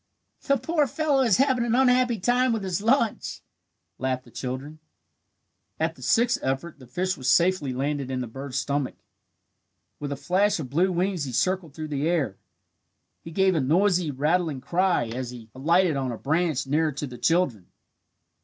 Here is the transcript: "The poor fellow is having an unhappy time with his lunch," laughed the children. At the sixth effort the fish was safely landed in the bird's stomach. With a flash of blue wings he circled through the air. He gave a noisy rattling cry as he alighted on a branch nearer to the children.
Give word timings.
"The 0.41 0.57
poor 0.57 0.87
fellow 0.87 1.21
is 1.21 1.37
having 1.37 1.63
an 1.63 1.75
unhappy 1.75 2.19
time 2.19 2.53
with 2.53 2.63
his 2.63 2.81
lunch," 2.81 3.41
laughed 3.99 4.23
the 4.23 4.31
children. 4.31 4.79
At 5.79 5.93
the 5.93 6.01
sixth 6.01 6.39
effort 6.41 6.79
the 6.79 6.87
fish 6.87 7.15
was 7.17 7.29
safely 7.29 7.71
landed 7.71 8.09
in 8.09 8.19
the 8.19 8.25
bird's 8.25 8.57
stomach. 8.57 8.95
With 9.99 10.11
a 10.11 10.15
flash 10.15 10.57
of 10.59 10.71
blue 10.71 10.91
wings 10.91 11.25
he 11.25 11.31
circled 11.31 11.75
through 11.75 11.89
the 11.89 12.09
air. 12.09 12.39
He 13.21 13.29
gave 13.29 13.53
a 13.53 13.61
noisy 13.61 14.09
rattling 14.09 14.59
cry 14.59 15.05
as 15.09 15.29
he 15.29 15.51
alighted 15.53 15.95
on 15.95 16.11
a 16.11 16.17
branch 16.17 16.65
nearer 16.65 16.91
to 16.93 17.05
the 17.05 17.19
children. 17.19 17.67